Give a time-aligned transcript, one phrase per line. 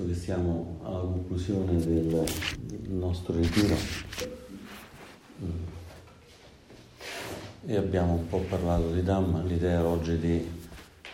[0.00, 2.24] Visto che siamo alla conclusione del
[2.88, 3.76] nostro ritiro.
[7.66, 10.48] E abbiamo un po' parlato di Dhamma, l'idea oggi è di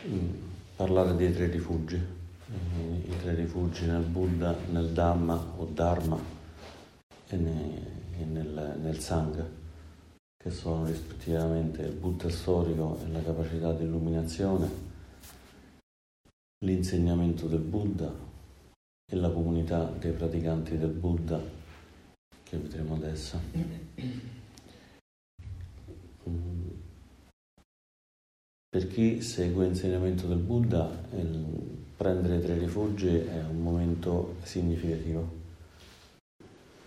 [0.06, 0.28] mm,
[0.76, 6.18] parlare dei tre rifugi, eh, i tre rifugi nel Buddha, nel Dhamma o Dharma
[7.28, 9.48] e nel, nel Sangha,
[10.36, 14.68] che sono rispettivamente il Buddha storico e la capacità di illuminazione,
[16.64, 18.34] l'insegnamento del Buddha
[19.08, 21.40] e la comunità dei praticanti del Buddha
[22.42, 23.40] che vedremo adesso.
[28.68, 30.90] Per chi segue l'insegnamento del Buddha,
[31.96, 35.44] prendere tre rifugi è un momento significativo,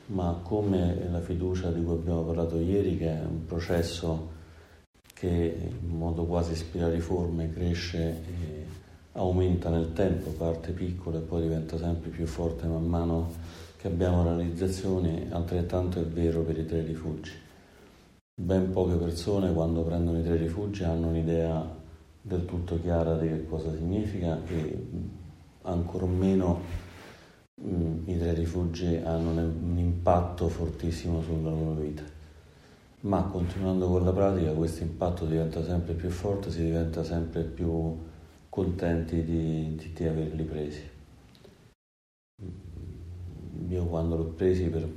[0.08, 4.38] ma come la fiducia di cui abbiamo parlato ieri, che è un processo
[5.14, 8.66] che in modo quasi spiraliforme cresce e
[9.14, 13.32] aumenta nel tempo, parte piccola e poi diventa sempre più forte man mano
[13.78, 17.32] che abbiamo realizzazioni, altrettanto è vero per i tre rifugi.
[18.40, 21.78] Ben poche persone quando prendono i tre rifugi hanno un'idea
[22.22, 24.88] del tutto chiara di che cosa significa e
[25.64, 26.60] ancor meno
[27.56, 32.04] mh, i tre rifugi hanno un impatto fortissimo sulla loro vita.
[33.02, 37.98] Ma continuando con la pratica questo impatto diventa sempre più forte, si diventa sempre più
[38.50, 40.90] contenti di, di, di averli presi.
[43.70, 44.88] Io quando l'ho presi per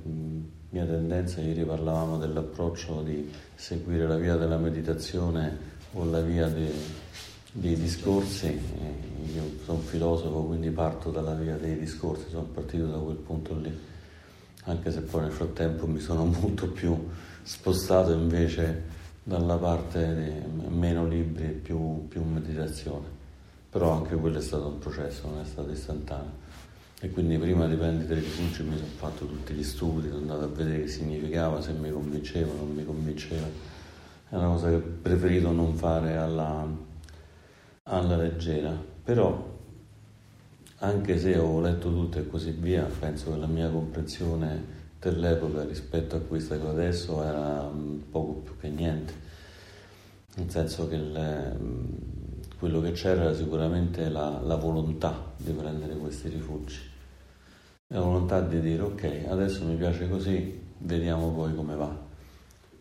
[0.70, 6.72] mia tendenza, ieri parlavamo dell'approccio di seguire la via della meditazione o la via dei,
[7.52, 8.58] dei discorsi,
[9.34, 13.78] io sono filosofo quindi parto dalla via dei discorsi, sono partito da quel punto lì,
[14.64, 16.96] anche se poi nel frattempo mi sono molto più
[17.42, 23.20] spostato invece dalla parte di meno libri e più, più meditazione
[23.72, 26.40] però anche quello è stato un processo, non è stato istantaneo.
[27.00, 30.44] E quindi prima di prendere i rifugi mi sono fatto tutti gli studi, sono andato
[30.44, 33.46] a vedere che significava, se mi convinceva, non mi convinceva.
[34.28, 36.66] È una cosa che ho preferito non fare alla,
[37.84, 38.76] alla leggera.
[39.02, 39.58] Però,
[40.80, 46.16] anche se ho letto tutto e così via, penso che la mia comprensione dell'epoca rispetto
[46.16, 47.70] a questa che ho adesso era
[48.10, 49.14] poco più che niente.
[50.36, 52.11] Nel senso che il,
[52.62, 56.78] quello che c'era era sicuramente la, la volontà di prendere questi rifugi,
[57.88, 61.92] la volontà di dire ok, adesso mi piace così, vediamo poi come va.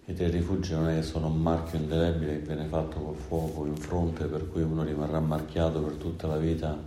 [0.05, 3.65] I tre rifugi non è che sono un marchio indelebile che viene fatto col fuoco
[3.65, 6.77] in fronte per cui uno rimarrà marchiato per tutta la vita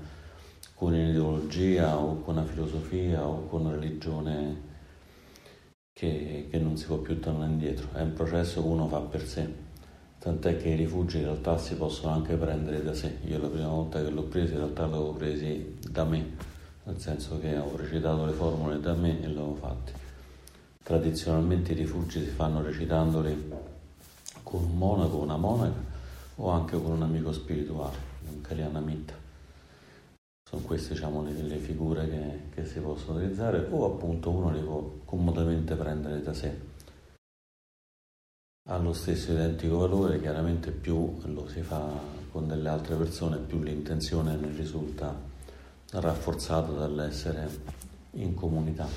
[0.74, 4.60] con un'ideologia o con una filosofia o con una religione
[5.92, 9.26] che, che non si può più tornare indietro, è un processo che uno fa per
[9.26, 9.63] sé
[10.24, 13.18] tant'è che i rifugi in realtà si possono anche prendere da sé.
[13.26, 16.36] Io la prima volta che l'ho preso in realtà l'avevo presi da me,
[16.84, 19.92] nel senso che avevo recitato le formule da me e l'avevo fatti.
[20.82, 23.52] Tradizionalmente i rifugi si fanno recitandoli
[24.42, 25.78] con un monaco, una monaca
[26.36, 27.96] o anche con un amico spirituale,
[28.30, 29.12] un Kalyanamitta.
[30.48, 34.60] Sono queste diciamo, le, le figure che, che si possono utilizzare o appunto uno li
[34.60, 36.72] può comodamente prendere da sé
[38.66, 41.86] ha lo stesso identico valore, chiaramente più lo si fa
[42.30, 45.14] con delle altre persone, più l'intenzione ne risulta
[45.90, 47.46] rafforzata dall'essere
[48.12, 48.88] in comunità.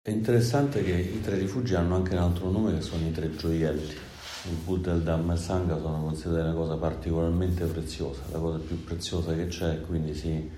[0.00, 3.34] È interessante che i tre rifugi hanno anche un altro nome che sono i tre
[3.34, 3.92] gioielli.
[4.48, 8.58] Il Buddha, il Dhamma e il Sangha sono considerati una cosa particolarmente preziosa, la cosa
[8.58, 10.48] più preziosa che c'è, quindi si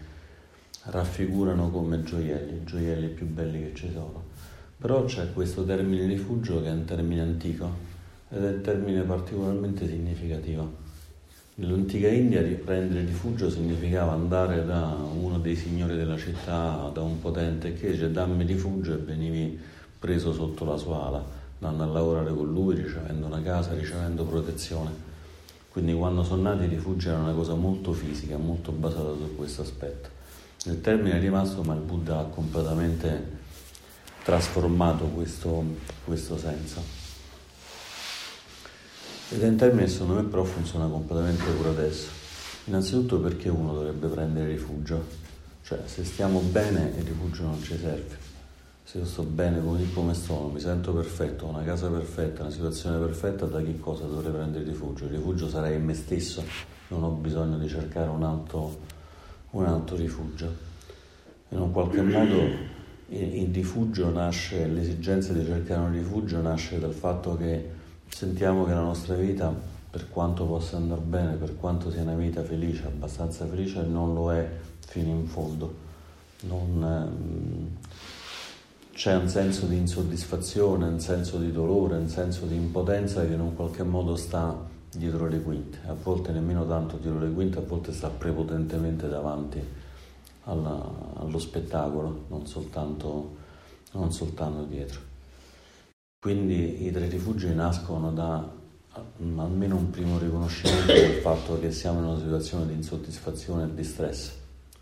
[0.83, 4.58] raffigurano come gioielli, i gioielli più belli che ci sono.
[4.81, 7.69] Però c'è questo termine rifugio che è un termine antico
[8.31, 10.87] ed è un termine particolarmente significativo.
[11.57, 17.73] Nell'antica India prendere rifugio significava andare da uno dei signori della città, da un potente
[17.75, 19.59] che dice dammi rifugio e venivi
[19.99, 21.25] preso sotto la sua ala,
[21.59, 24.91] andando a lavorare con lui, ricevendo una casa, ricevendo protezione.
[25.73, 29.63] Quindi quando sono nati i rifugi era una cosa molto fisica, molto basata su questo
[29.63, 30.09] aspetto.
[30.67, 33.38] Il termine è rimasto, ma il Buddha ha completamente
[34.29, 35.65] trasformato questo,
[36.05, 36.83] questo senso.
[39.31, 42.09] Ed è un termine secondo me però funziona completamente pure adesso.
[42.65, 45.03] Innanzitutto perché uno dovrebbe prendere rifugio,
[45.63, 48.19] cioè se stiamo bene il rifugio non ci serve.
[48.85, 52.51] Se io sto bene così come sono, mi sento perfetto, ho una casa perfetta, una
[52.51, 55.05] situazione perfetta, da che cosa dovrei prendere rifugio?
[55.05, 56.45] Il rifugio sarei in me stesso,
[56.89, 58.79] non ho bisogno di cercare un altro,
[59.53, 60.67] un altro rifugio.
[61.49, 62.68] In un qualche modo
[63.11, 67.71] il rifugio nasce, l'esigenza di cercare un rifugio nasce dal fatto che
[68.09, 69.55] sentiamo che la nostra vita,
[69.91, 74.33] per quanto possa andare bene, per quanto sia una vita felice, abbastanza felice, non lo
[74.33, 74.47] è
[74.87, 75.87] fino in fondo.
[76.43, 77.77] Non, ehm,
[78.93, 83.41] c'è un senso di insoddisfazione, un senso di dolore, un senso di impotenza che in
[83.41, 84.55] un qualche modo sta
[84.95, 89.78] dietro le quinte, a volte nemmeno tanto dietro le quinte, a volte sta prepotentemente davanti
[90.49, 93.37] alla, allo spettacolo, non soltanto,
[93.93, 95.01] non soltanto dietro.
[96.21, 98.57] Quindi i tre rifugi nascono da
[99.37, 103.85] almeno un primo riconoscimento del fatto che siamo in una situazione di insoddisfazione e di
[103.85, 104.33] stress,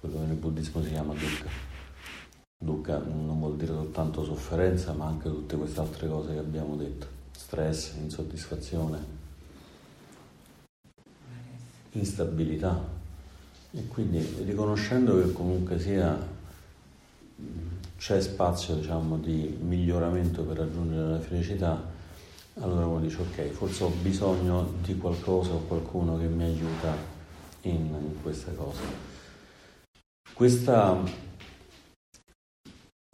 [0.01, 1.75] quello che nel buddismo si chiama dukkha.
[2.59, 7.07] Dukkha non vuol dire soltanto sofferenza, ma anche tutte queste altre cose che abbiamo detto,
[7.33, 8.99] stress, insoddisfazione,
[11.93, 12.96] instabilità,
[13.77, 16.35] e quindi riconoscendo che comunque sia
[17.99, 21.83] c'è spazio diciamo, di miglioramento per raggiungere la felicità,
[22.61, 26.97] allora uno dice ok, forse ho bisogno di qualcosa o qualcuno che mi aiuta
[27.63, 28.81] in, in queste cose.
[30.33, 31.03] Questa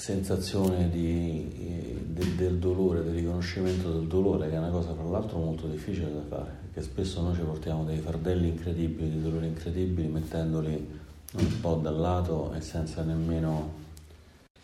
[0.02, 5.38] sensazione di, de, del dolore, del riconoscimento del dolore, che è una cosa fra l'altro
[5.38, 10.08] molto difficile da fare, perché spesso noi ci portiamo dei fardelli incredibili, di dolori incredibili,
[10.08, 11.00] mettendoli
[11.34, 13.75] un po' dal lato e senza nemmeno,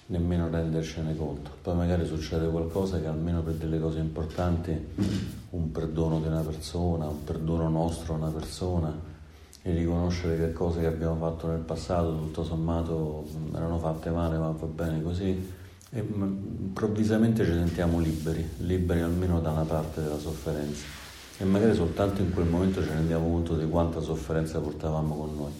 [0.07, 1.53] nemmeno rendercene conto.
[1.63, 4.77] Poi magari succede qualcosa che almeno per delle cose importanti,
[5.51, 8.93] un perdono di una persona, un perdono nostro a una persona,
[9.63, 14.51] e riconoscere che cose che abbiamo fatto nel passato tutto sommato erano fatte male ma
[14.51, 15.57] va bene così
[15.91, 20.85] e improvvisamente ci sentiamo liberi, liberi almeno da una parte della sofferenza
[21.39, 25.53] e magari soltanto in quel momento ci rendiamo conto di quanta sofferenza portavamo con noi,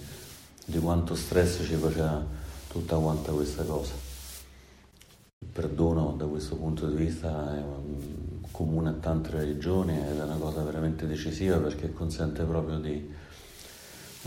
[0.65, 2.25] di quanto stress ci faceva
[2.67, 3.93] tutta quanta questa cosa.
[5.39, 7.63] Il perdono da questo punto di vista è
[8.51, 13.09] comune a tante religioni ed è una cosa veramente decisiva perché consente proprio di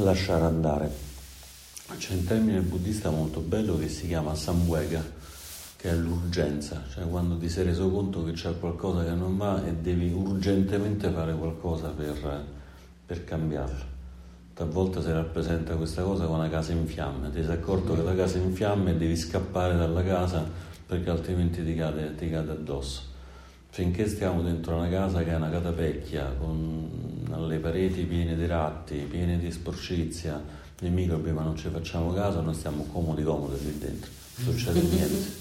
[0.04, 0.92] lasciare andare.
[1.98, 5.04] C'è un termine buddista molto bello che si chiama samvega,
[5.76, 9.66] che è l'urgenza, cioè quando ti sei reso conto che c'è qualcosa che non va
[9.66, 12.46] e devi urgentemente fare qualcosa per,
[13.06, 13.90] per cambiarlo.
[14.54, 18.16] Talvolta si rappresenta questa cosa con una casa in fiamme, ti sei accorto che la
[18.16, 20.46] casa è in fiamme e devi scappare dalla casa
[20.86, 23.10] perché altrimenti ti cade, ti cade addosso
[23.72, 26.90] finché stiamo dentro una casa che è una catapecchia, con
[27.48, 30.44] le pareti piene di ratti, piene di sporcizia,
[30.78, 34.82] di microbi, ma non ci facciamo caso, noi stiamo comodi comodi lì dentro, non succede
[34.82, 35.40] niente.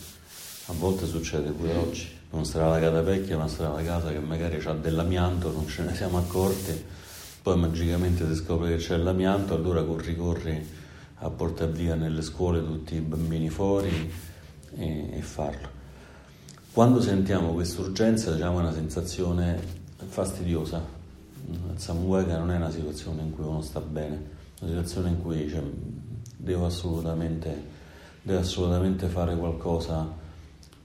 [0.66, 4.62] A volte succede pure oggi, non sarà la catapecchia, ma sarà la casa che magari
[4.64, 6.84] ha dell'amianto, non ce ne siamo accorti,
[7.42, 10.68] poi magicamente si scopre che c'è l'amianto, allora corri corri
[11.22, 14.12] a portare via nelle scuole tutti i bambini fuori
[14.76, 15.79] e, e farlo.
[16.72, 19.60] Quando sentiamo questa urgenza diciamo, è una sensazione
[20.06, 20.80] fastidiosa.
[21.48, 25.20] Il Samuega non è una situazione in cui uno sta bene, è una situazione in
[25.20, 25.60] cui dice
[26.36, 27.60] devo assolutamente,
[28.22, 30.08] devo assolutamente fare qualcosa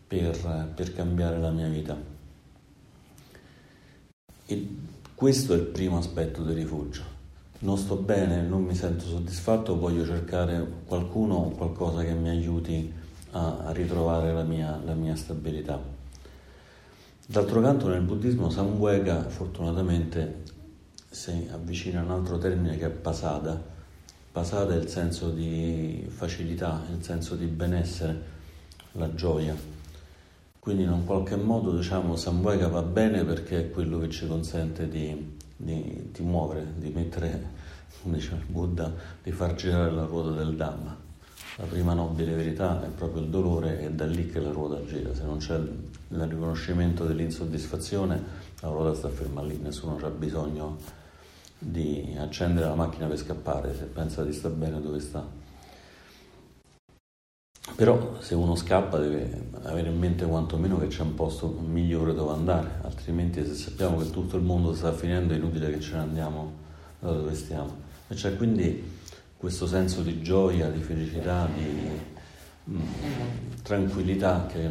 [0.08, 1.96] per, per cambiare la mia vita.
[4.48, 4.76] E
[5.14, 7.04] questo è il primo aspetto del rifugio.
[7.60, 13.04] Non sto bene, non mi sento soddisfatto, voglio cercare qualcuno o qualcosa che mi aiuti
[13.38, 15.78] a ritrovare la mia, la mia, stabilità.
[17.28, 20.44] D'altro canto nel buddismo Samvega fortunatamente
[21.10, 23.62] si avvicina a un altro termine che è pasada.
[24.32, 28.22] Pasada è il senso di facilità, il senso di benessere,
[28.94, 29.56] la gioia.
[30.58, 34.88] Quindi in un qualche modo diciamo Samvega va bene perché è quello che ci consente
[34.88, 37.52] di, di, di muovere, di mettere,
[38.02, 41.05] come dice il Buddha, di far girare la ruota del Dhamma.
[41.58, 45.16] La prima nobile verità è proprio il dolore è da lì che la ruota gira.
[45.16, 48.22] Se non c'è il riconoscimento dell'insoddisfazione,
[48.60, 50.78] la ruota sta ferma lì, nessuno ha bisogno
[51.58, 55.26] di accendere la macchina per scappare se pensa di sta bene dove sta.
[57.74, 62.34] Però se uno scappa deve avere in mente quantomeno che c'è un posto migliore dove
[62.34, 66.00] andare, altrimenti se sappiamo che tutto il mondo sta finendo è inutile che ce ne
[66.00, 66.52] andiamo
[67.00, 67.74] da dove stiamo.
[68.10, 68.95] E c'è quindi
[69.46, 71.88] questo senso di gioia, di felicità, di
[72.72, 72.80] mm,
[73.62, 74.68] tranquillità che,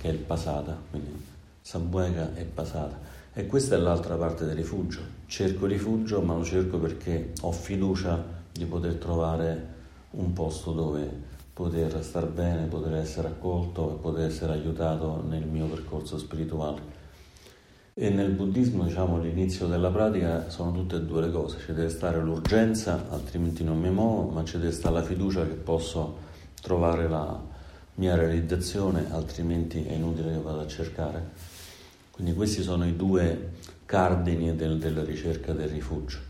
[0.00, 1.12] che, è il Pasata, quindi
[1.60, 2.98] Sambuega e Pasata.
[3.32, 4.98] E questa è l'altra parte del rifugio.
[5.26, 9.66] Cerco rifugio, ma lo cerco perché ho fiducia di poter trovare
[10.10, 11.08] un posto dove
[11.52, 16.89] poter star bene, poter essere accolto e poter essere aiutato nel mio percorso spirituale.
[18.02, 21.90] E nel buddismo, diciamo, l'inizio della pratica sono tutte e due le cose, ci deve
[21.90, 26.16] stare l'urgenza, altrimenti non mi muovo, ma ci deve stare la fiducia che posso
[26.62, 27.38] trovare la
[27.96, 31.28] mia realizzazione, altrimenti è inutile che vada a cercare.
[32.10, 33.50] Quindi questi sono i due
[33.84, 36.20] cardini del, della ricerca del rifugio.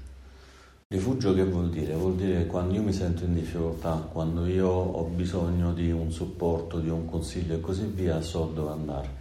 [0.89, 1.95] Rifugio che vuol dire?
[1.95, 6.11] Vuol dire che quando io mi sento in difficoltà, quando io ho bisogno di un
[6.11, 9.20] supporto, di un consiglio e così via, so dove andare.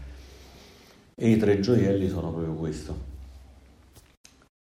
[1.22, 3.08] E i tre gioielli sono proprio questo.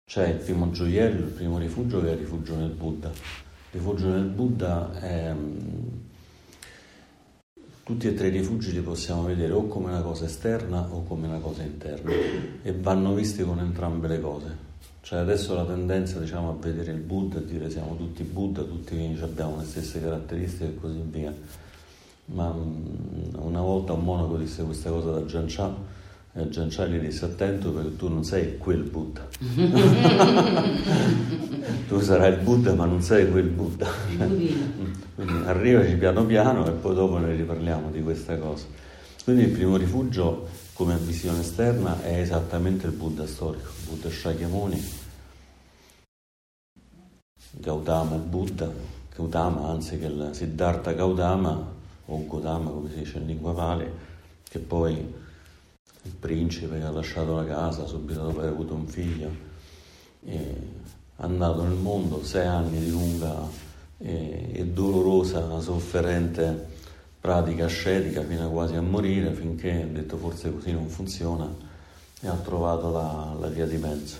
[0.05, 3.07] C'è il primo gioiello, il primo rifugio che è il rifugio nel Buddha.
[3.07, 5.33] Il rifugio nel Buddha è...
[7.83, 11.27] Tutti e tre i rifugi li possiamo vedere o come una cosa esterna o come
[11.27, 12.11] una cosa interna
[12.61, 14.67] e vanno visti con entrambe le cose
[15.01, 19.17] cioè adesso la tendenza diciamo, a vedere il Buddha e dire siamo tutti Buddha, tutti
[19.21, 21.33] abbiamo le stesse caratteristiche e così via.
[22.25, 25.73] Ma mm, una volta un monaco disse questa cosa da Gian Cha
[26.33, 29.27] e Gian Cha gli disse attento perché tu non sei quel Buddha.
[31.87, 33.87] tu sarai il Buddha ma non sei quel Buddha.
[35.15, 38.65] Quindi arrivaci piano piano e poi dopo ne riparliamo di questa cosa.
[39.23, 44.81] Quindi il primo rifugio come visione esterna è esattamente il Buddha storico, Buddha Shakyamuni,
[47.51, 48.71] Gautama e Buddha,
[49.13, 53.91] Gautama anzi che il Siddhartha Gautama o Gautama come si dice in lingua pali,
[54.47, 55.27] che poi
[56.09, 59.29] il principe che ha lasciato la casa subito dopo aver avuto un figlio,
[60.25, 60.53] è
[61.17, 63.47] andato nel mondo sei anni di lunga
[63.99, 66.77] e, dolorosa, sofferente
[67.21, 71.47] pratica ascetica fino a quasi a morire, finché ha detto forse così non funziona
[72.21, 74.17] e ha trovato la, la via di mezzo.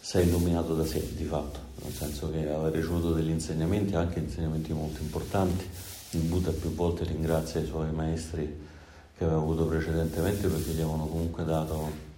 [0.00, 4.20] Si è illuminato da sé, di fatto, nel senso che aveva ricevuto degli insegnamenti, anche
[4.20, 5.66] insegnamenti molto importanti.
[6.10, 8.70] Il Buddha più volte ringrazia i suoi maestri
[9.22, 12.10] che aveva avuto precedentemente perché gli avevano comunque dato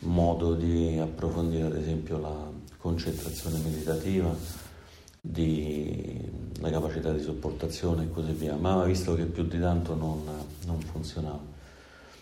[0.00, 2.36] modo di approfondire ad esempio la
[2.76, 4.32] concentrazione meditativa,
[5.20, 6.20] di,
[6.60, 10.22] la capacità di sopportazione e così via, ma visto che più di tanto non,
[10.66, 11.40] non funzionava.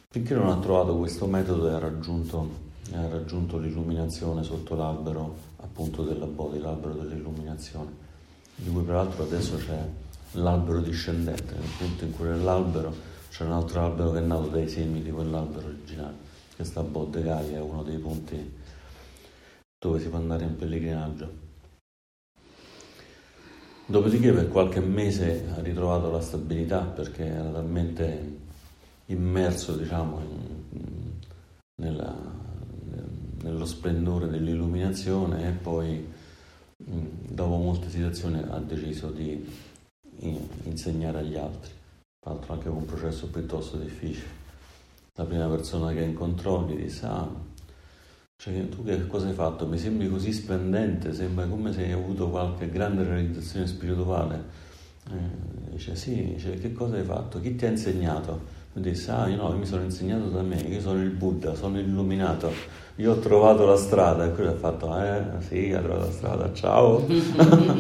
[0.08, 2.48] Finché non ha trovato questo metodo e ha raggiunto,
[2.92, 7.90] raggiunto l'illuminazione sotto l'albero appunto della Bodhi, l'albero dell'illuminazione,
[8.54, 9.86] di cui peraltro adesso c'è
[10.32, 14.66] l'albero discendente, nel punto in cui nell'albero c'è un altro albero che è nato dai
[14.66, 16.14] semi di quell'albero originale,
[16.56, 18.54] che sta a Boddegaia, è uno dei punti
[19.78, 21.30] dove si può andare in pellegrinaggio.
[23.84, 28.38] Dopodiché per qualche mese ha ritrovato la stabilità perché era talmente
[29.04, 31.10] immerso diciamo, in,
[31.82, 32.16] nella,
[33.42, 36.10] nello splendore dell'illuminazione e poi
[36.74, 39.46] dopo molte situazioni ha deciso di
[40.62, 41.75] insegnare agli altri,
[42.26, 44.44] tra l'altro anche un processo piuttosto difficile.
[45.14, 47.28] La prima persona che incontrò gli disse ah
[48.38, 49.66] cioè, tu che cosa hai fatto?
[49.66, 54.44] Mi sembri così splendente, sembra come se hai avuto qualche grande realizzazione spirituale.
[55.10, 57.40] Eh, dice, sì, dice, che cosa hai fatto?
[57.40, 58.54] Chi ti ha insegnato?
[58.74, 61.54] Mi disse, ah, io no, io mi sono insegnato da me, io sono il Buddha,
[61.54, 62.52] sono illuminato,
[62.96, 64.26] io ho trovato la strada.
[64.26, 67.06] E quello ha fatto, eh, sì, ha trovato la strada, ciao.
[67.08, 67.74] ha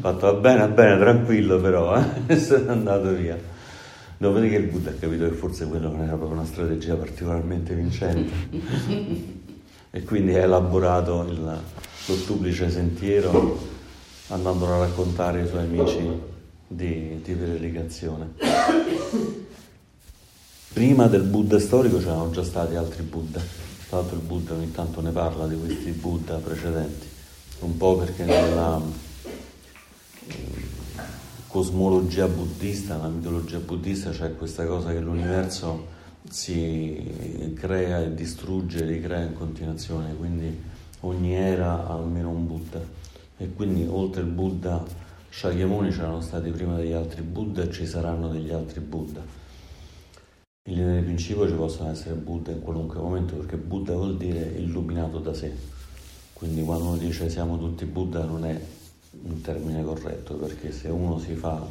[0.00, 3.53] fatto, va bene, va bene, tranquillo però, eh, e se n'è andato via.
[4.24, 9.42] Dopodiché il Buddha ha capito che forse quello non era proprio una strategia particolarmente vincente.
[9.94, 11.62] E quindi ha elaborato il,
[12.06, 13.56] l'ottuplice sentiero
[14.26, 16.20] andandolo a raccontare ai suoi amici
[16.66, 18.32] di, di predicazione.
[20.72, 23.40] Prima del Buddha storico c'erano già stati altri Buddha,
[23.88, 27.06] tra l'altro il Buddha ogni tanto ne parla di questi Buddha precedenti,
[27.60, 28.82] un po' perché nella
[31.54, 35.86] cosmologia buddista, nella mitologia buddista c'è questa cosa che l'universo
[36.28, 40.52] si crea e distrugge ricrea in continuazione, quindi
[41.02, 42.80] ogni era ha almeno un Buddha
[43.36, 44.84] e quindi oltre il Buddha
[45.30, 49.22] Shakyamuni c'erano stati prima degli altri Buddha e ci saranno degli altri Buddha.
[50.70, 54.40] In linea di principio ci possono essere Buddha in qualunque momento perché Buddha vuol dire
[54.56, 55.52] illuminato da sé,
[56.32, 58.60] quindi quando uno dice siamo tutti Buddha non è
[59.22, 61.66] un termine corretto, perché se uno si fa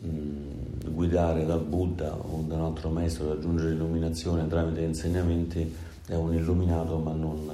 [0.00, 5.74] mh, guidare dal Buddha o da un altro maestro raggiungere l'illuminazione tramite insegnamenti
[6.06, 7.50] è un illuminato ma non,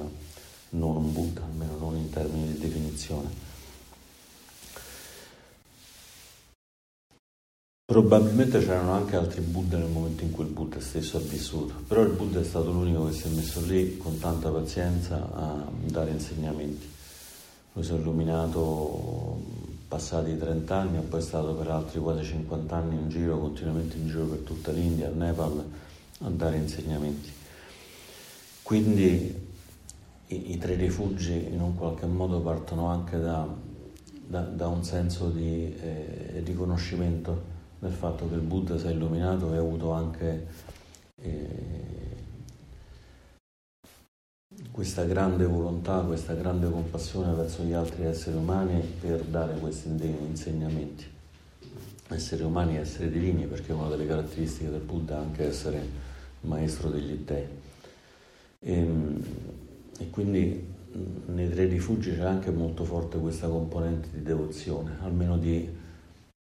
[0.71, 3.47] non un Buddha, almeno non in termini di definizione.
[7.85, 12.03] Probabilmente c'erano anche altri Buddha nel momento in cui il Buddha stesso ha vissuto, però
[12.03, 16.11] il Buddha è stato l'unico che si è messo lì con tanta pazienza a dare
[16.11, 16.97] insegnamenti.
[17.73, 19.41] Lui si è illuminato
[19.89, 24.09] passati 30 anni e poi stato per altri quasi 50 anni in giro, continuamente in
[24.09, 25.65] giro per tutta l'India, il Nepal,
[26.21, 27.33] a dare insegnamenti.
[28.63, 29.47] Quindi
[30.27, 33.47] i, i tre rifugi in un qualche modo partono anche da,
[34.27, 39.53] da, da un senso di eh, riconoscimento del fatto che il Buddha si è illuminato
[39.55, 40.47] e ha avuto anche
[41.23, 41.98] eh,
[44.79, 51.05] questa grande volontà, questa grande compassione verso gli altri esseri umani per dare questi insegnamenti.
[52.11, 55.85] Esseri umani e esseri divini, perché una delle caratteristiche del Buddha è anche essere
[56.43, 57.45] maestro degli dei.
[58.61, 59.21] E, ehm,
[59.99, 60.65] e quindi
[61.27, 65.69] nei tre rifugi c'è anche molto forte questa componente di devozione, almeno di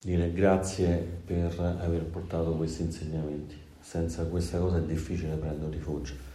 [0.05, 3.57] dire grazie per aver portato questi insegnamenti.
[3.79, 6.34] Senza questa cosa è difficile prendere rifugio.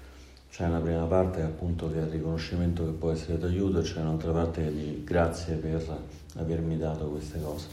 [0.49, 4.01] C'è una prima parte appunto che è il riconoscimento che può essere d'aiuto e c'è
[4.01, 5.99] un'altra parte di grazie per
[6.35, 7.67] avermi dato queste cose.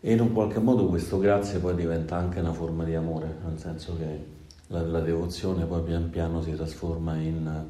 [0.00, 3.58] E in un qualche modo questo grazie poi diventa anche una forma di amore, nel
[3.58, 4.34] senso che
[4.68, 7.64] la, la devozione poi pian piano si trasforma in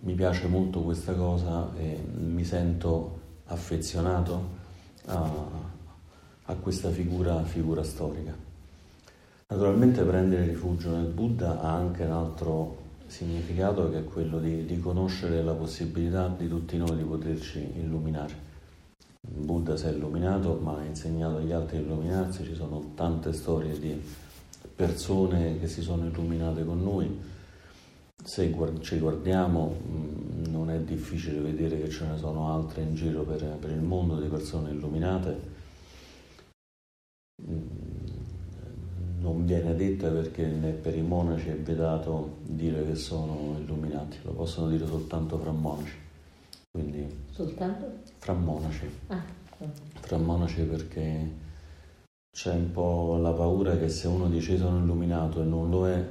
[0.00, 4.56] mi piace molto questa cosa e mi sento affezionato
[5.06, 5.46] a,
[6.44, 8.47] a questa figura, figura storica.
[9.50, 12.76] Naturalmente prendere rifugio nel Buddha ha anche un altro
[13.06, 18.46] significato che è quello di riconoscere la possibilità di tutti noi di poterci illuminare.
[19.22, 23.32] Il Buddha si è illuminato, ma ha insegnato agli altri a illuminarsi, ci sono tante
[23.32, 23.98] storie di
[24.76, 27.18] persone che si sono illuminate con noi.
[28.22, 33.22] Se ci guardiamo mm, non è difficile vedere che ce ne sono altre in giro
[33.22, 35.56] per, per il mondo di persone illuminate
[39.28, 44.68] non viene detta perché per i monaci è vietato dire che sono illuminati, lo possono
[44.68, 45.96] dire soltanto fra monaci.
[46.70, 47.90] Quindi, soltanto?
[48.18, 48.90] Fra monaci.
[49.06, 49.22] Ah.
[50.00, 51.30] Fra monaci perché
[52.30, 56.06] c'è un po' la paura che se uno dice sono illuminato e non lo è,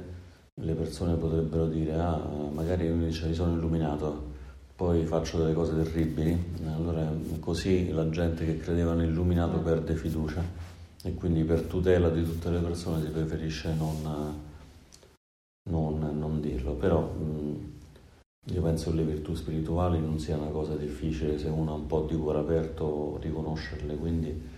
[0.54, 2.20] le persone potrebbero dire ah
[2.52, 4.34] magari uno dice sono illuminato,
[4.74, 10.67] poi faccio delle cose terribili, allora così la gente che credeva nell'illuminato perde fiducia
[11.08, 14.38] e quindi per tutela di tutte le persone si preferisce non,
[15.70, 17.72] non, non dirlo, però mh,
[18.52, 21.86] io penso che le virtù spirituali non sia una cosa difficile se uno ha un
[21.86, 24.56] po' di cuore aperto riconoscerle, quindi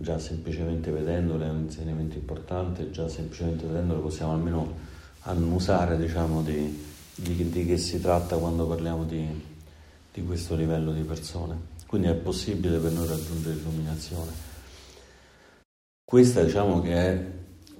[0.00, 4.74] già semplicemente vedendole è un insegnamento importante, già semplicemente vedendole possiamo almeno
[5.20, 9.24] annusare diciamo, di, di, di, che si tratta quando parliamo di,
[10.12, 11.76] di questo livello di persone.
[11.86, 14.47] Quindi è possibile per noi raggiungere l'illuminazione.
[16.08, 17.30] Questo diciamo che è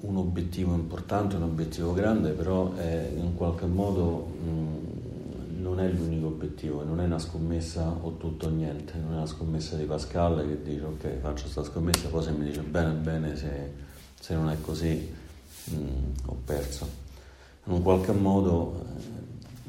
[0.01, 6.27] un obiettivo importante, un obiettivo grande, però è, in qualche modo mh, non è l'unico
[6.27, 10.47] obiettivo, non è una scommessa o tutto o niente, non è una scommessa di Pascal
[10.47, 13.73] che dice ok faccio questa scommessa, poi se mi dice bene bene, se,
[14.21, 15.11] se non è così
[15.64, 15.77] mh,
[16.27, 16.87] ho perso.
[17.64, 18.85] In un qualche modo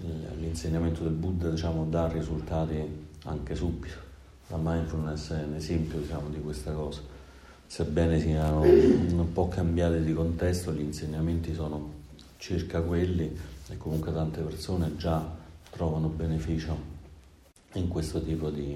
[0.03, 2.75] eh, l'insegnamento del Buddha diciamo, dà risultati
[3.23, 4.07] anche subito
[4.49, 7.08] la mindfulness è un esempio diciamo, di questa cosa.
[7.69, 11.97] Sebbene siano un po' cambiate di contesto, gli insegnamenti sono
[12.37, 13.31] circa quelli
[13.69, 15.23] e comunque tante persone già
[15.69, 16.75] trovano beneficio
[17.73, 18.75] in questo tipo di,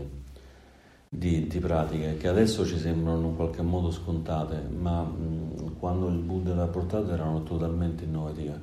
[1.10, 6.20] di, di pratiche che adesso ci sembrano in qualche modo scontate, ma mh, quando il
[6.20, 8.62] Buddha le ha portate erano totalmente innovative.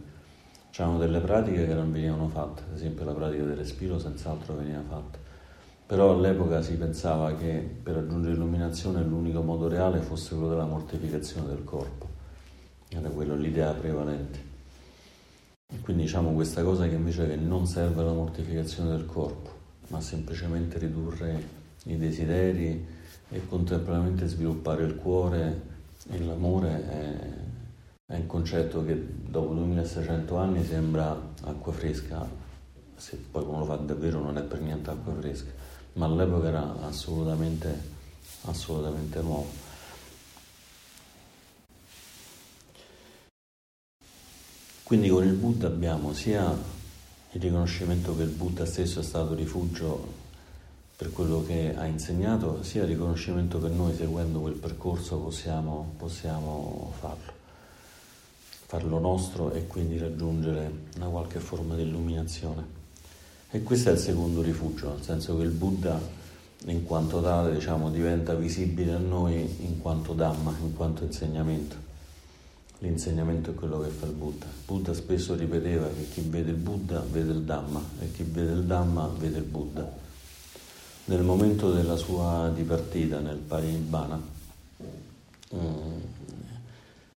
[0.71, 4.81] C'erano delle pratiche che non venivano fatte, ad esempio la pratica del respiro senz'altro veniva
[4.89, 5.30] fatta
[5.91, 11.49] però all'epoca si pensava che per raggiungere l'illuminazione l'unico modo reale fosse quello della mortificazione
[11.49, 12.07] del corpo,
[12.91, 14.39] era quello l'idea prevalente.
[15.67, 19.51] E quindi diciamo questa cosa che invece che non serve alla mortificazione del corpo,
[19.89, 21.43] ma semplicemente ridurre
[21.87, 22.87] i desideri
[23.29, 25.61] e contemporaneamente sviluppare il cuore
[26.09, 26.89] e l'amore
[28.07, 32.25] è, è un concetto che dopo 2600 anni sembra acqua fresca,
[32.95, 35.60] se poi uno lo fa davvero non è per niente acqua fresca
[35.95, 37.83] ma all'epoca era assolutamente,
[38.43, 39.69] assolutamente nuovo.
[44.83, 46.51] Quindi con il Buddha abbiamo sia
[47.33, 50.19] il riconoscimento che il Buddha stesso è stato rifugio
[50.97, 56.93] per quello che ha insegnato, sia il riconoscimento che noi seguendo quel percorso possiamo, possiamo
[56.99, 57.33] farlo,
[58.67, 62.80] farlo nostro e quindi raggiungere una qualche forma di illuminazione.
[63.53, 66.01] E questo è il secondo rifugio, nel senso che il Buddha
[66.67, 71.89] in quanto tale diciamo, diventa visibile a noi in quanto Dhamma, in quanto insegnamento.
[72.79, 74.47] L'insegnamento è quello che fa il Buddha.
[74.47, 78.53] Il Buddha spesso ripeteva che chi vede il Buddha vede il Dhamma e chi vede
[78.53, 79.91] il Dhamma vede il Buddha.
[81.07, 84.21] Nel momento della sua dipartita nel Parinibbana,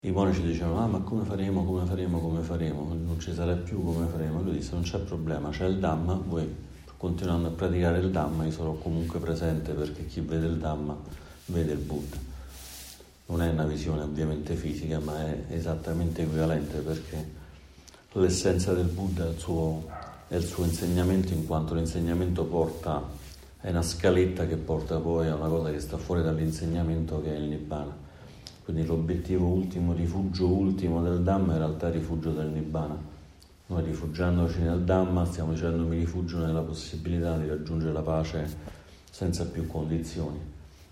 [0.05, 3.85] i monaci dicevano, ah ma come faremo, come faremo, come faremo, non ci sarà più
[3.85, 4.43] come faremo.
[4.43, 6.53] Lui disse, non c'è problema, c'è il Dhamma, voi
[6.97, 10.97] continuando a praticare il Dhamma, io sarò comunque presente perché chi vede il Dhamma
[11.47, 12.17] vede il Buddha.
[13.27, 17.31] Non è una visione ovviamente fisica, ma è esattamente equivalente perché
[18.15, 19.87] l'essenza del Buddha è il suo,
[20.27, 23.09] è il suo insegnamento, in quanto l'insegnamento porta,
[23.61, 27.39] è una scaletta che porta poi a una cosa che sta fuori dall'insegnamento che è
[27.39, 28.02] il Nibbana.
[28.65, 33.13] Quindi l'obiettivo ultimo, rifugio ultimo del Dhamma in realtà è il rifugio del Nibbana
[33.73, 38.47] noi rifugiandoci nel Dhamma stiamo dicendo mi rifugio nella possibilità di raggiungere la pace
[39.11, 40.39] senza più condizioni.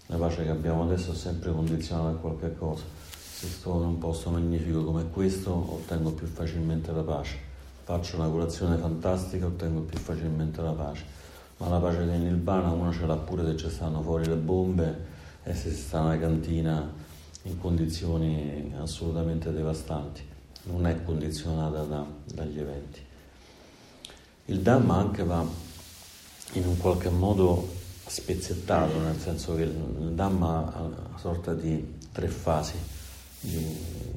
[0.07, 2.85] La pace che abbiamo adesso è sempre condizionata a qualche cosa.
[3.11, 7.37] Se sto in un posto magnifico come questo ottengo più facilmente la pace.
[7.85, 11.05] Faccio una colazione fantastica ottengo più facilmente la pace.
[11.59, 15.05] Ma la pace del Nirvana uno ce l'ha pure se ci stanno fuori le bombe
[15.43, 17.09] e se si sta in una cantina
[17.43, 20.23] in condizioni assolutamente devastanti
[20.65, 23.01] non è condizionata da, dagli eventi.
[24.47, 25.45] Il Dhamma anche va
[26.53, 27.69] in un qualche modo
[28.07, 32.75] spezzettato, nel senso che il Dhamma ha una sorta di tre fasi
[33.41, 33.57] di,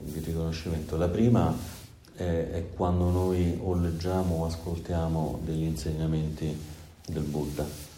[0.02, 0.98] di riconoscimento.
[0.98, 1.56] La prima
[2.16, 6.60] è, è, quando noi o leggiamo o ascoltiamo degli insegnamenti
[7.08, 7.93] del Buddha.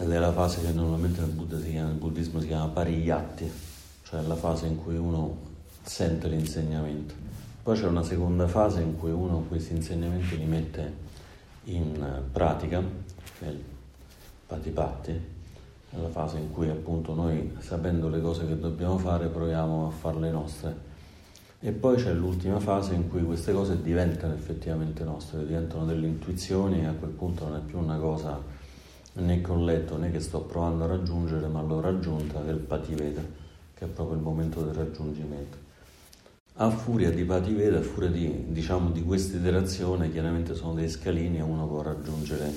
[0.00, 3.52] Ed è la fase che normalmente nel, Buddha si chiama, nel buddismo si chiama pariyatti,
[4.02, 5.36] cioè la fase in cui uno
[5.82, 7.12] sente l'insegnamento.
[7.62, 10.92] Poi c'è una seconda fase in cui uno questi insegnamenti li mette
[11.64, 12.82] in pratica,
[13.38, 13.62] che è il
[14.46, 19.86] patipatti, è la fase in cui appunto noi, sapendo le cose che dobbiamo fare, proviamo
[19.86, 20.88] a farle nostre.
[21.60, 26.80] E poi c'è l'ultima fase in cui queste cose diventano effettivamente nostre, diventano delle intuizioni
[26.80, 28.59] e a quel punto non è più una cosa
[29.12, 33.22] né che letto né che sto provando a raggiungere, ma l'ho raggiunta, il pativeda,
[33.74, 35.68] che è proprio il momento del raggiungimento.
[36.54, 41.38] A furia di Pativeda, a furia di, diciamo, di questa iterazione, chiaramente sono dei scalini
[41.38, 42.52] e uno può raggiungere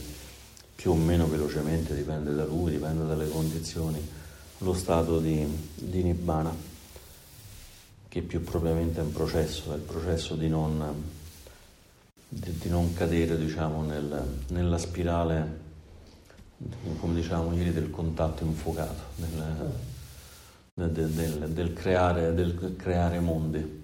[0.75, 4.05] più o meno velocemente, dipende da lui, dipende dalle condizioni,
[4.57, 6.53] lo stato di, di Nibbana,
[8.09, 10.83] che più propriamente è un processo, è il processo di non,
[12.27, 15.62] di, di non cadere diciamo, nel, nella spirale,
[16.99, 19.01] come diciamo ieri, del contatto infuocato,
[20.73, 23.81] del, del, del creare, del creare mondi.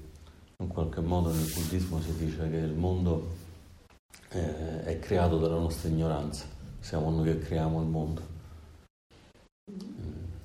[0.62, 3.36] In qualche modo nel buddismo si dice che il mondo
[4.28, 6.46] è, è creato dalla nostra ignoranza,
[6.80, 8.22] siamo noi che creiamo il mondo.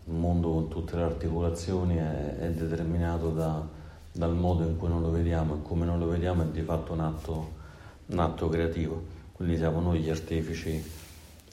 [0.06, 3.66] Il mondo con tutte le articolazioni è, è determinato da,
[4.12, 6.92] dal modo in cui non lo vediamo e come non lo vediamo è di fatto
[6.92, 7.50] un atto,
[8.06, 11.02] un atto creativo, quindi siamo noi gli artefici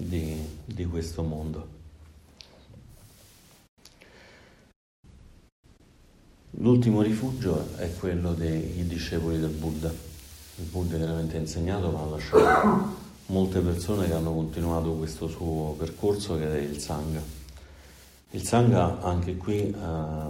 [0.07, 1.79] di, di questo mondo.
[6.55, 9.89] L'ultimo rifugio è quello dei discepoli del Buddha.
[10.57, 12.95] Il Buddha chiaramente ha insegnato, ma ha lasciato
[13.27, 17.21] molte persone che hanno continuato questo suo percorso che è il Sangha.
[18.31, 20.29] Il Sangha anche qui ha,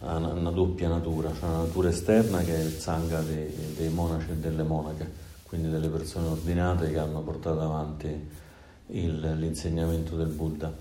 [0.00, 4.30] ha una, doppia natura, c'è una natura esterna che è il Sangha dei, dei monaci
[4.30, 5.10] e delle monache,
[5.44, 8.44] quindi delle persone ordinate che hanno portato avanti
[8.88, 10.72] il, l'insegnamento del Buddha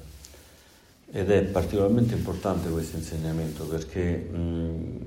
[1.12, 5.00] ed è particolarmente importante questo insegnamento perché mh,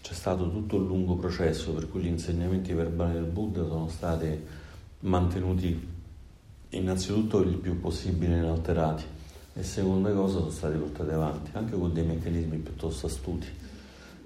[0.00, 4.38] c'è stato tutto un lungo processo per cui gli insegnamenti verbali del Buddha sono stati
[5.00, 5.88] mantenuti
[6.70, 9.04] innanzitutto il più possibile inalterati
[9.54, 13.46] e seconda cosa sono stati portati avanti anche con dei meccanismi piuttosto astuti.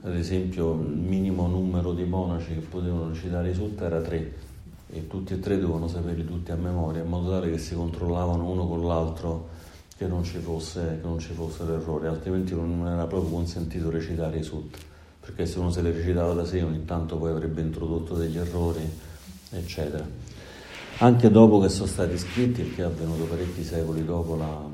[0.02, 4.34] Ad esempio il minimo numero di monaci che potevano recitare i sutta era tre
[4.88, 8.48] e tutti e tre dovevano saperli tutti a memoria in modo tale che si controllavano
[8.48, 9.48] uno con l'altro
[9.96, 14.38] che non ci fosse, che non ci fosse l'errore, altrimenti non era proprio consentito recitare
[14.38, 14.78] i sutta,
[15.20, 18.86] perché se uno se li recitava da sé ogni tanto poi avrebbe introdotto degli errori,
[19.50, 20.06] eccetera.
[20.98, 24.64] Anche dopo che sono stati scritti, che è avvenuto parecchi secoli dopo la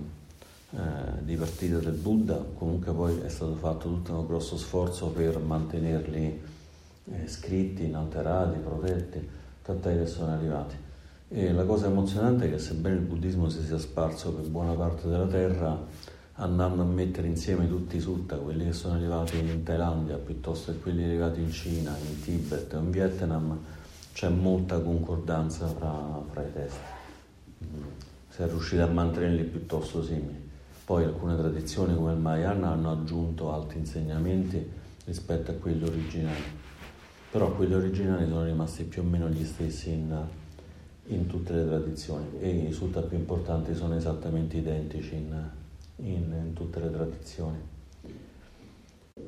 [0.75, 6.41] eh, dipartita del Buddha, comunque poi è stato fatto tutto un grosso sforzo per mantenerli
[7.13, 9.29] eh, scritti, inalterati, protetti,
[9.63, 10.77] tant'è che sono arrivati.
[11.29, 15.09] E la cosa emozionante è che sebbene il buddismo si sia sparso per buona parte
[15.09, 15.79] della terra,
[16.35, 20.79] andando a mettere insieme tutti i sutta, quelli che sono arrivati in Thailandia piuttosto che
[20.79, 23.59] quelli arrivati in Cina, in Tibet o in Vietnam,
[24.13, 26.81] c'è molta concordanza fra, fra i testi.
[28.29, 30.51] si è riusciti a mantenerli piuttosto simili.
[30.85, 34.71] Poi alcune tradizioni come il Mahayana hanno aggiunto altri insegnamenti
[35.05, 36.43] rispetto a quelli originali,
[37.33, 40.15] però quelli originali sono rimasti più o meno gli stessi in,
[41.07, 45.43] in tutte le tradizioni e i risultati più importanti sono esattamente identici in,
[45.97, 47.57] in, in tutte le tradizioni.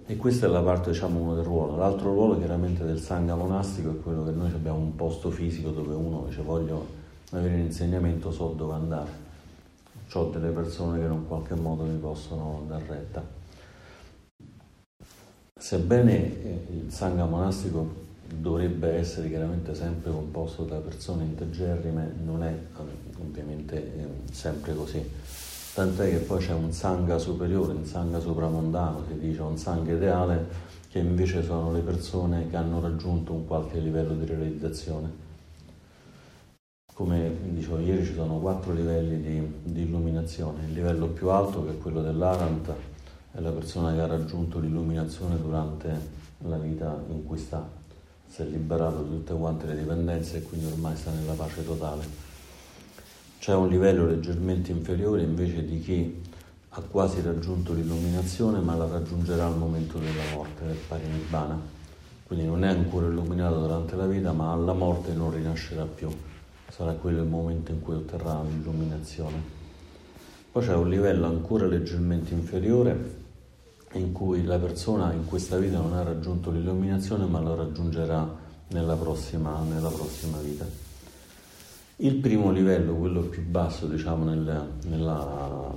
[0.05, 1.77] E questa è la parte, diciamo, uno del ruolo.
[1.79, 5.95] L'altro ruolo chiaramente del sangha monastico è quello che noi abbiamo un posto fisico dove
[5.95, 6.87] uno dice voglio
[7.31, 9.23] avere un insegnamento, so dove andare.
[10.13, 13.44] Ho delle persone che in un qualche modo mi possono dar retta.
[15.57, 22.55] Sebbene eh, il sangha monastico dovrebbe essere chiaramente sempre composto da persone integerrime, non è
[23.21, 25.03] ovviamente eh, sempre così
[25.75, 30.47] tant'è che poi c'è un sangha superiore, un sangha sopramondano, si dice un sangha ideale,
[30.89, 35.23] che invece sono le persone che hanno raggiunto un qualche livello di realizzazione.
[36.93, 41.73] Come dicevo ieri ci sono quattro livelli di, di illuminazione, il livello più alto che
[41.73, 42.73] è quello dell'Arant
[43.35, 47.69] è la persona che ha raggiunto l'illuminazione durante la vita in cui sta,
[48.27, 52.33] si è liberato di tutte quante le dipendenze e quindi ormai sta nella pace totale
[53.45, 56.19] c'è un livello leggermente inferiore invece di chi
[56.71, 61.61] ha quasi raggiunto l'illuminazione ma la raggiungerà al momento della morte, del parinibbana.
[62.27, 66.09] Quindi non è ancora illuminato durante la vita ma alla morte non rinascerà più,
[66.71, 69.43] sarà quello il momento in cui otterrà l'illuminazione.
[70.51, 73.24] Poi c'è un livello ancora leggermente inferiore
[73.99, 78.97] in cui la persona in questa vita non ha raggiunto l'illuminazione ma lo raggiungerà nella
[78.97, 80.67] prossima, nella prossima vita.
[81.97, 85.73] Il primo livello, quello più basso diciamo nella, nella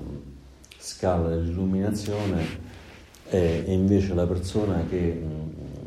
[0.77, 2.43] scala dell'illuminazione,
[3.25, 5.21] è, invece la persona che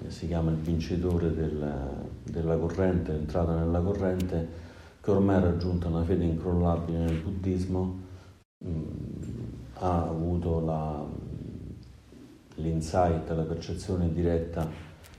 [0.07, 1.73] si chiama il vincitore del,
[2.23, 4.49] della corrente, entrata nella corrente,
[5.01, 7.99] che ormai ha raggiunto una fede incrollabile nel buddismo,
[9.75, 11.07] ha avuto la,
[12.61, 14.69] l'insight, la percezione diretta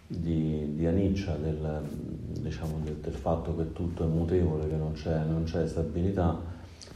[0.07, 1.81] di, di Aniccia, del,
[2.39, 6.37] diciamo, del, del, fatto che tutto è mutevole, che non c'è, non c'è stabilità,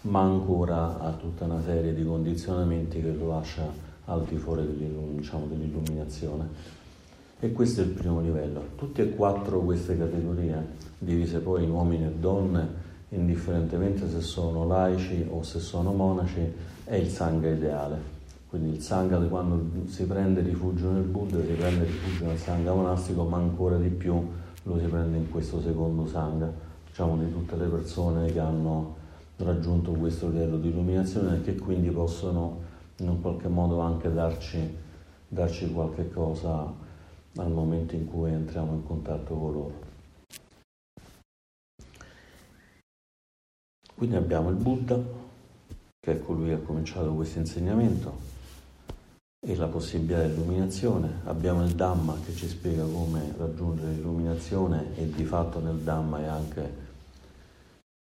[0.01, 3.67] ma ancora ha tutta una serie di condizionamenti che lo lascia
[4.05, 6.73] al di fuori dell'illum, diciamo, dell'illuminazione.
[7.39, 8.69] E questo è il primo livello.
[8.75, 10.65] Tutte e quattro queste categorie,
[10.97, 16.53] divise poi in uomini e donne, indifferentemente se sono laici o se sono monaci,
[16.83, 18.14] è il sangha ideale.
[18.55, 23.25] Quindi il Sangha quando si prende rifugio nel Buddha, si prende rifugio nel Sangha monastico,
[23.25, 24.31] ma ancora di più
[24.63, 26.49] lo si prende in questo secondo Sangha,
[26.87, 28.95] diciamo di tutte le persone che hanno
[29.35, 32.61] raggiunto questo livello di illuminazione e che quindi possono
[32.99, 34.73] in un qualche modo anche darci,
[35.27, 36.71] darci qualche cosa
[37.35, 39.73] al momento in cui entriamo in contatto con loro.
[43.95, 44.97] Quindi abbiamo il Buddha,
[45.99, 48.34] che è colui che ha cominciato questo insegnamento,
[49.47, 51.19] e la possibilità di illuminazione.
[51.25, 56.25] Abbiamo il Dhamma che ci spiega come raggiungere l'illuminazione e di fatto nel Dhamma è
[56.25, 56.83] anche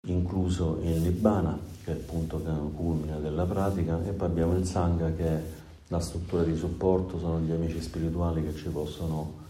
[0.08, 2.38] incluso il Nibbana, che è il punto
[2.76, 5.42] culmine della pratica, e poi abbiamo il Sangha che è
[5.88, 9.42] la struttura di supporto, sono gli amici spirituali che ci possono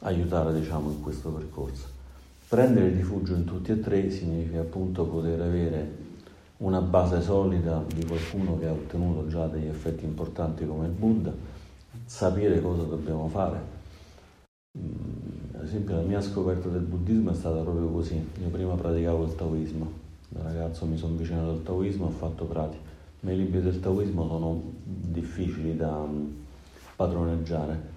[0.00, 1.86] aiutare diciamo, in questo percorso.
[2.48, 6.03] Prendere rifugio in tutti e tre significa appunto poter avere
[6.58, 11.32] una base solida di qualcuno che ha ottenuto già degli effetti importanti come il Buddha,
[12.04, 13.72] sapere cosa dobbiamo fare.
[14.78, 18.14] Mm, ad esempio la mia scoperta del buddismo è stata proprio così.
[18.14, 19.90] Io prima praticavo il taoismo,
[20.28, 22.82] da ragazzo mi sono avvicinato al taoismo e ho fatto pratica.
[23.20, 26.26] Ma i libri del taoismo sono difficili da mm,
[26.96, 27.92] padroneggiare.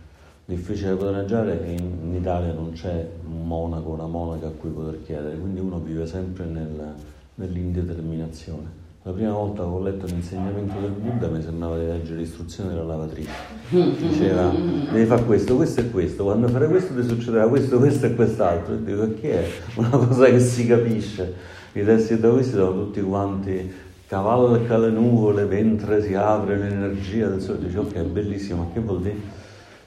[0.45, 5.03] Difficile da padroneggiare e in, Italia non c'è un monaco una monaca a cui poter
[5.03, 6.95] chiedere, quindi uno vive sempre nel,
[7.37, 8.85] nell'indeterminazione.
[9.03, 12.83] La prima volta che ho letto l'insegnamento del Buddha mi sembrava di leggere l'istruzione della
[12.83, 13.31] lavatrice.
[13.69, 14.51] Diceva,
[14.91, 18.73] devi fare questo, questo e questo, quando farai questo ti succederà questo, questo e quest'altro.
[18.73, 19.47] E dico, che è?
[19.79, 21.33] Una cosa che si capisce.
[21.71, 23.71] I testi da questi sono tutti quanti
[24.07, 27.59] cavalca le nuvole mentre si apre l'energia del sole.
[27.59, 29.15] Dice, ok, è bellissimo, ma che vuol dire?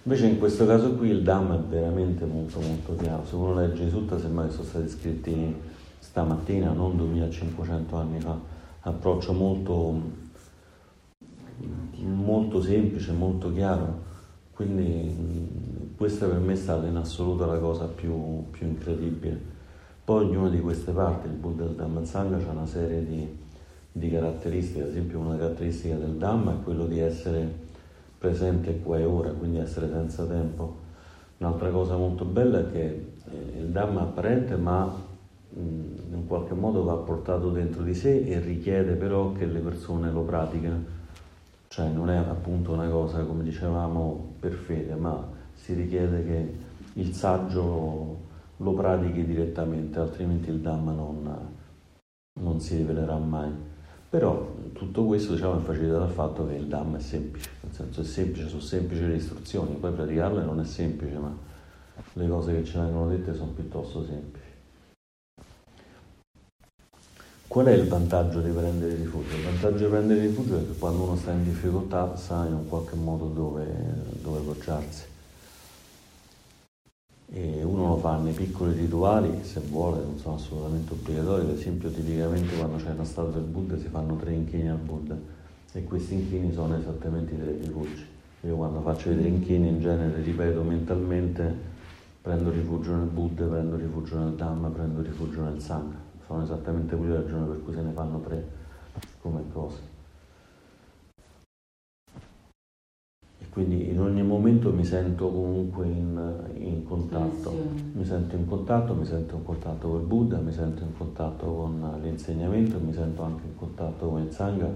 [0.05, 3.27] Invece in questo caso qui il Dhamma è veramente molto molto chiaro.
[3.27, 5.55] Se uno legge i sutta sembra che sono stati scritti
[6.01, 8.37] stamattina, non 2500 anni fa,
[8.81, 10.01] approccio molto,
[11.99, 14.09] molto semplice, molto chiaro,
[14.53, 19.59] quindi questa per me è stata in assoluto la cosa più, più incredibile.
[20.03, 23.39] Poi ognuna di queste parti, il Buddha del Dhamma Sangha, ha una serie di,
[23.93, 27.69] di caratteristiche, ad esempio una caratteristica del Dhamma è quello di essere
[28.19, 30.89] presente qua e ora, quindi essere senza tempo.
[31.39, 33.13] Un'altra cosa molto bella è che
[33.57, 35.09] il Dhamma è apparente ma
[35.57, 40.23] in qualche modo va portato dentro di sé e richiede però che le persone lo
[40.23, 40.99] pratichino.
[41.69, 46.55] Cioè non è appunto una cosa, come dicevamo, per fede, ma si richiede che
[46.95, 48.19] il saggio
[48.57, 51.37] lo pratichi direttamente, altrimenti il Dhamma non,
[52.41, 53.51] non si rivelerà mai.
[54.09, 58.01] Però tutto questo diciamo, è facilitato dal fatto che il Dhamma è semplice, nel senso
[58.01, 61.33] è semplice, sono semplici le istruzioni, poi praticarle non è semplice, ma
[62.15, 64.40] le cose che ci vengono dette sono piuttosto semplici.
[67.51, 69.35] Qual è il vantaggio di prendere rifugio?
[69.35, 72.69] Il vantaggio di prendere rifugio è che quando uno sta in difficoltà sa in un
[72.69, 73.67] qualche modo dove,
[74.23, 75.03] dove poggiarsi.
[77.33, 81.41] E uno lo fa nei piccoli rituali, se vuole, non sono assolutamente obbligatori.
[81.43, 85.19] Ad esempio, tipicamente quando c'è una statua del Buddha si fanno tre inchini al Buddha
[85.73, 88.07] e questi inchini sono esattamente i tre rifugi.
[88.43, 91.53] Io quando faccio i tre inchini in genere ripeto mentalmente
[92.23, 97.15] prendo rifugio nel Buddha, prendo rifugio nel Dhamma, prendo rifugio nel Sangha sono esattamente quelle
[97.15, 98.49] ragioni per cui se ne fanno tre
[99.21, 99.79] come cose.
[103.39, 107.53] E quindi in ogni momento mi sento comunque in, in contatto,
[107.95, 111.47] mi sento in contatto, mi sento in contatto con il Buddha, mi sento in contatto
[111.47, 114.71] con l'insegnamento, mi sento anche in contatto con il Sangha,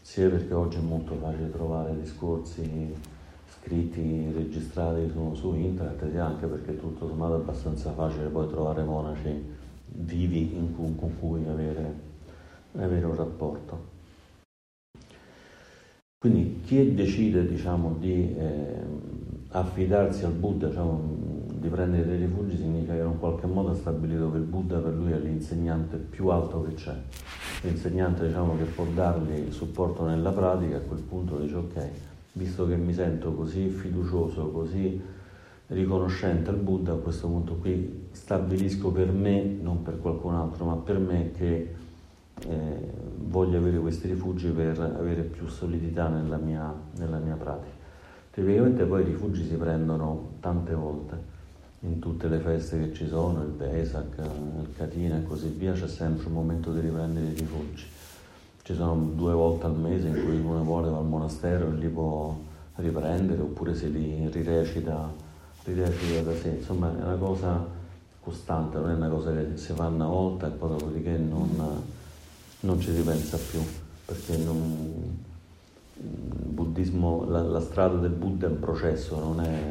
[0.00, 2.94] sia perché oggi è molto facile trovare discorsi
[3.58, 8.84] scritti, registrati su, su internet, sia anche perché tutto sommato è abbastanza facile poi trovare
[8.84, 9.64] monaci
[9.98, 11.94] vivi cui, con cui avere,
[12.72, 13.94] avere, un rapporto.
[16.18, 18.80] Quindi chi decide diciamo, di eh,
[19.50, 24.38] affidarsi al Buddha, diciamo, di prendere rifugi, significa che in qualche modo ha stabilito che
[24.38, 26.94] il Buddha per lui è l'insegnante più alto che c'è,
[27.62, 31.88] l'insegnante diciamo, che può dargli supporto nella pratica, a quel punto dice ok,
[32.32, 35.00] visto che mi sento così fiducioso, così
[35.68, 40.74] riconoscente al Buddha, a questo punto qui stabilisco per me, non per qualcun altro, ma
[40.76, 41.74] per me che
[42.40, 47.74] eh, voglio avere questi rifugi per avere più solidità nella mia, nella mia pratica.
[48.30, 51.34] Tipicamente poi i rifugi si prendono tante volte,
[51.80, 55.88] in tutte le feste che ci sono, il Vesak, il Katina e così via, c'è
[55.88, 57.84] sempre un momento di riprendere i rifugi.
[58.62, 61.88] Ci sono due volte al mese in cui uno vuole va al monastero e li
[61.88, 62.36] può
[62.76, 65.24] riprendere oppure se li rirecita
[65.64, 67.66] rirecita da sé, insomma è una cosa
[68.26, 71.84] costante, non è una cosa che si fa una volta e poi dopodiché non,
[72.58, 73.60] non ci si pensa più,
[74.04, 75.16] perché non,
[75.94, 79.62] buddismo, la, la, strada del Buddha è un processo, non è,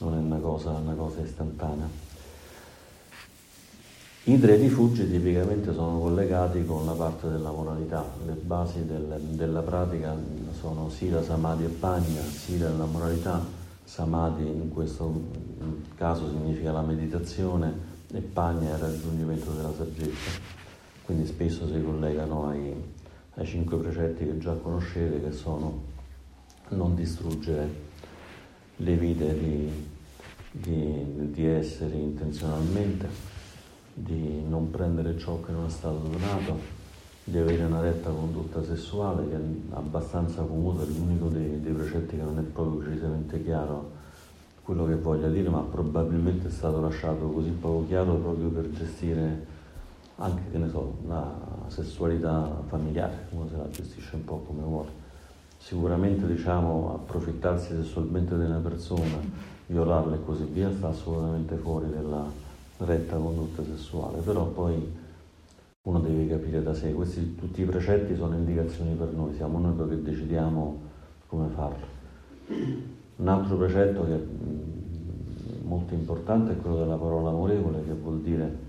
[0.00, 1.88] non è una, cosa, una cosa istantanea.
[4.24, 9.62] I tre rifugi tipicamente sono collegati con la parte della moralità, le basi del, della
[9.62, 10.14] pratica
[10.60, 13.42] sono Sila, Samadhi e Pagna, Sila la moralità,
[13.90, 15.12] Samadhi in questo
[15.96, 17.74] caso significa la meditazione
[18.12, 20.30] e Pagna il raggiungimento della saggezza.
[21.04, 22.72] Quindi spesso si collegano ai,
[23.34, 25.82] ai cinque precetti che già conoscete, che sono
[26.68, 27.68] non distruggere
[28.76, 29.68] le vite di,
[30.52, 33.08] di, di esseri intenzionalmente,
[33.92, 36.79] di non prendere ciò che non è stato donato,
[37.30, 39.40] di avere una retta condotta sessuale che è
[39.70, 43.98] abbastanza comune, è l'unico dei, dei, precetti che non è proprio precisamente chiaro
[44.64, 49.46] quello che voglia dire, ma probabilmente è stato lasciato così poco chiaro proprio per gestire
[50.16, 51.32] anche, che ne so, la
[51.68, 54.88] sessualità familiare, uno se la gestisce un po' come vuole.
[55.58, 59.18] Sicuramente diciamo approfittarsi sessualmente di una persona,
[59.66, 62.24] violarla e così via sta assolutamente fuori dalla
[62.78, 64.99] retta condotta sessuale, però poi
[65.82, 69.88] uno deve capire da sé, questi tutti i precetti sono indicazioni per noi, siamo noi
[69.88, 70.78] che decidiamo
[71.26, 71.98] come farlo.
[73.16, 78.20] Un altro precetto che è mm, molto importante è quello della parola amorevole, che vuol
[78.20, 78.68] dire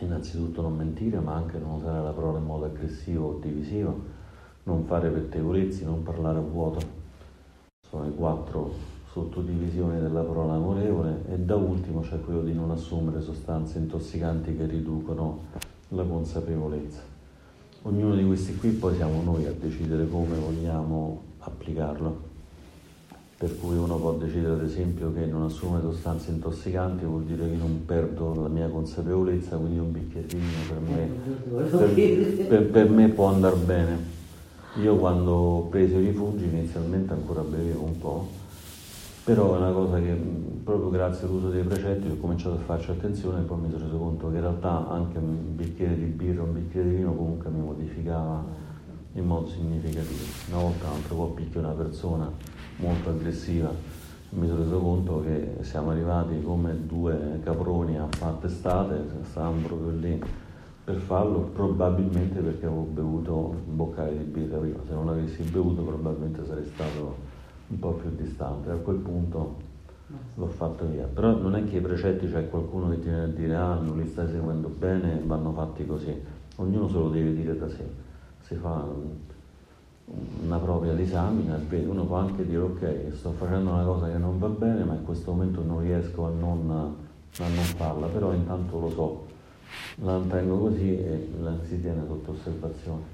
[0.00, 3.96] innanzitutto non mentire, ma anche non usare la parola in modo aggressivo o divisivo,
[4.64, 6.80] non fare pettegolezzi, non parlare a vuoto.
[7.88, 8.72] Sono i quattro
[9.12, 14.66] sottodivisioni della parola amorevole e da ultimo c'è quello di non assumere sostanze intossicanti che
[14.66, 17.00] riducono la consapevolezza.
[17.82, 22.32] Ognuno di questi qui poi siamo noi a decidere come vogliamo applicarlo.
[23.36, 27.56] Per cui uno può decidere ad esempio che non assume sostanze intossicanti vuol dire che
[27.56, 31.08] non perdo la mia consapevolezza, quindi un bicchierino per me,
[31.68, 33.98] per, per, per me può andare bene.
[34.80, 38.28] Io quando ho preso i rifugi inizialmente ancora bevevo un po',
[39.24, 40.12] però è una cosa che
[40.62, 43.96] proprio grazie all'uso dei precetti ho cominciato a farci attenzione e poi mi sono reso
[43.96, 47.60] conto che in realtà anche un bicchiere di birra, un bicchiere di vino comunque mi
[47.60, 48.44] modificava
[49.14, 50.24] in modo significativo.
[50.50, 52.30] Una volta non po' picchio una persona
[52.76, 53.72] molto aggressiva,
[54.30, 59.90] mi sono reso conto che siamo arrivati come due caproni a fare testate, stavamo proprio
[59.90, 60.22] lì
[60.84, 65.80] per farlo, probabilmente perché avevo bevuto un boccale di birra prima, se non avessi bevuto
[65.80, 67.32] probabilmente sarei stato
[67.68, 69.56] un po' più distante, a quel punto
[70.34, 71.04] l'ho fatto via.
[71.04, 73.98] Però non è che i precetti c'è qualcuno che ti viene a dire ah non
[73.98, 76.14] li stai seguendo bene, vanno fatti così,
[76.56, 77.86] ognuno se lo deve dire da sé,
[78.42, 78.84] si fa
[80.44, 84.48] una propria disamina uno può anche dire ok sto facendo una cosa che non va
[84.48, 88.90] bene ma in questo momento non riesco a non, a non farla, però intanto lo
[88.90, 89.26] so,
[90.02, 93.13] la tengo così e la si tiene sotto osservazione.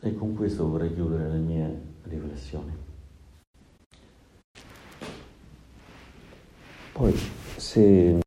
[0.00, 2.72] E con questo vorrei chiudere le mie riflessioni.
[6.92, 7.14] Poi,
[7.56, 8.20] se